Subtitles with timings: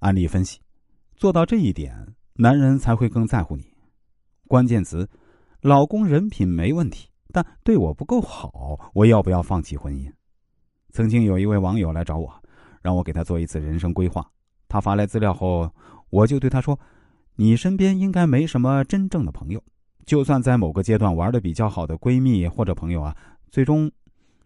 [0.00, 0.60] 案例分析：
[1.14, 3.64] 做到这一点，男人才会更在乎你。
[4.48, 5.08] 关键词：
[5.60, 10.10] 老公人品没问题，但对我不够好，我要不要放弃婚姻？
[10.92, 12.32] 曾经有一位网友来找我，
[12.82, 14.26] 让我给他做一次人生规划。
[14.68, 15.70] 他发来资料后，
[16.08, 16.78] 我就对他说
[17.36, 19.62] ：“你身边应该没什么真正的朋友，
[20.06, 23.14] 就算在某个阶段玩的比较好的闺蜜或者朋友啊，
[23.50, 23.92] 最终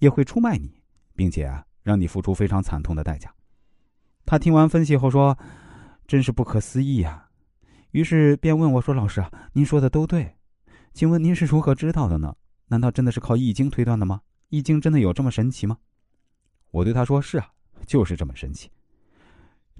[0.00, 0.82] 也会出卖你，
[1.14, 3.32] 并且啊，让你付出非常惨痛的代价。”
[4.26, 5.38] 他听完分析后说
[6.06, 7.28] ：“真是不可思议呀！”
[7.92, 10.36] 于是便问我说：“老师啊，您说的都对，
[10.92, 12.34] 请问您是如何知道的呢？
[12.66, 14.20] 难道真的是靠易经推断的吗？
[14.48, 15.78] 易经真的有这么神奇吗？”
[16.72, 17.46] 我对他说：“是啊，
[17.86, 18.68] 就是这么神奇。”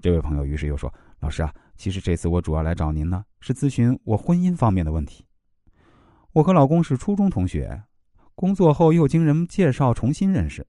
[0.01, 5.25] 这位朋友于是又说：“老师啊，其实这次我主要来找您呢，是咨询我婚姻方面的问题。
[6.31, 7.83] 我和老公是初中同学，
[8.33, 10.65] 工作后又经人介绍重新认识。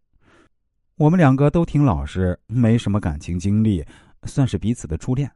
[0.98, 3.84] 我们两个都挺老实，没什么感情经历，
[4.25, 5.30] 算是彼此的初恋。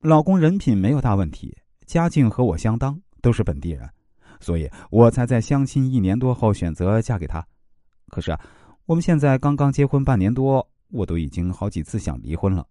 [0.00, 1.54] 老公人品没有大问题，
[1.84, 3.86] 家境和我相当，都是本地人，
[4.38, 7.46] 所以我才在相亲一年多后选择嫁给他。
[8.08, 8.40] 可是啊。”
[8.88, 12.66] 我们现在刚刚结婚半年多，我都已经好几次想离婚了。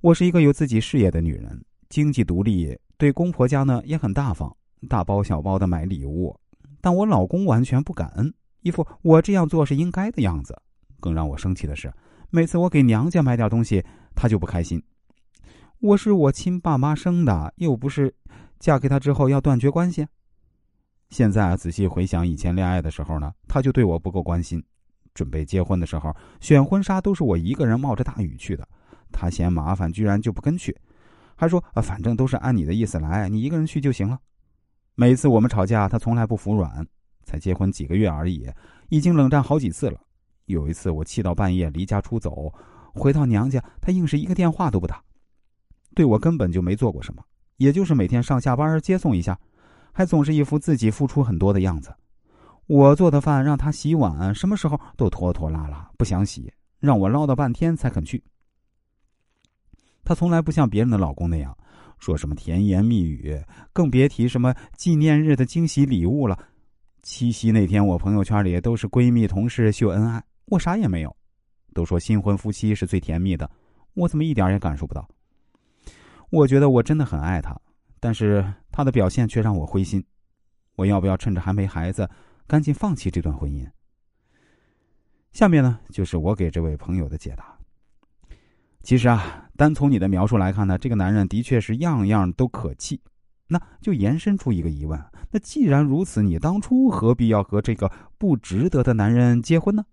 [0.00, 4.52] 我是一个有自己事业的女人，经济独立，对公婆家呢也很大方，
[4.88, 6.36] 大包小包的买礼物。
[6.80, 8.34] 但我老公完全不感恩，
[8.64, 10.58] 一副我这样做是应该的样子。
[10.98, 11.92] 更让我生气的是，
[12.30, 13.84] 每次我给娘家买点东西，
[14.16, 14.82] 他就不开心。
[15.80, 18.12] 我是我亲爸妈生的，又不是
[18.58, 20.06] 嫁给他之后要断绝关系。
[21.10, 24.64] 现在仔细回想以前恋爱的时候呢，他就对我不够关心。
[25.12, 28.66] 准备结婚的时候，选婚纱都是我一个人冒着大雨去的，
[29.12, 30.74] 他嫌麻烦，居然就不跟去，
[31.36, 34.18] 还说啊，反正都是按你的意思来，你一个人去就行了。
[34.94, 36.84] 每次我们吵架，他从来不服软。
[37.34, 38.48] 才结婚几个月而已，
[38.90, 40.00] 已经冷战好几次了。
[40.46, 42.52] 有一次我气到半夜离家出走，
[42.92, 45.02] 回到娘家，他硬是一个电话都不打，
[45.94, 47.22] 对我根本就没做过什么，
[47.56, 49.36] 也就是每天上下班接送一下。
[49.92, 51.94] 还总是一副自己付出很多的样子，
[52.66, 58.22] 我做的饭让他洗碗，什么时候都拖拖拉拉，不想洗，让我唠叨半天才肯去。
[60.04, 61.56] 他从来不像别人的老公那样，
[61.98, 63.40] 说什么甜言蜜语，
[63.72, 66.38] 更别提什么纪念日的惊喜礼物了。
[67.04, 71.14] 七夕那天，我朋友圈里都是闺蜜同事秀恩爱，我啥也没有。
[71.74, 73.48] 都说新婚夫妻是最甜蜜的，
[73.92, 75.06] 我怎么一点也感受不到？
[76.30, 77.54] 我觉得我真的很爱他。
[78.00, 80.02] 但是他的表现却让我灰心，
[80.76, 82.08] 我要不要趁着还没孩子，
[82.46, 83.68] 赶紧放弃这段婚姻？
[85.32, 87.54] 下面呢，就是我给这位朋友的解答。
[88.82, 92.98] 其实啊，单从你的描述来看呢，这个男人的确是样样都可气，
[93.54, 95.00] 那就延伸出一个疑问：
[95.30, 97.88] 那既然如此，你当初何必要和这个
[98.18, 99.84] 不值得的男人结婚呢？